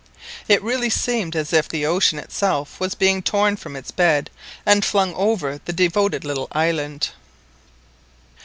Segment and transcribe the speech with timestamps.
[0.47, 4.31] It really seemed as if the ocean itself was being torn from its bed
[4.65, 7.09] and flung over the devoted little island.